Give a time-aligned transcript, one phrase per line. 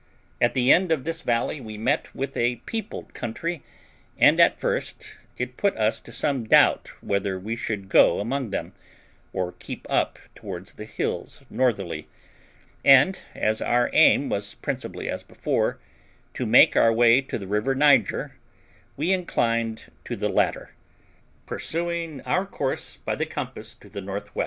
[0.41, 3.61] At the end of this valley we met with a peopled country,
[4.17, 8.73] and at first it put us to some doubt whether we should go among them,
[9.31, 12.07] or keep up towards the hills northerly;
[12.83, 15.79] and as our aim was principally as before,
[16.33, 18.33] to make our way to the river Niger,
[18.97, 20.71] we inclined to the latter,
[21.45, 24.31] pursuing our course by the compass to the N.W.